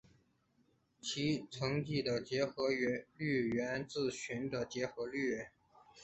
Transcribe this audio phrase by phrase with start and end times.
[0.99, 2.69] 其乘积的结合
[3.15, 5.45] 律源自群的结合律。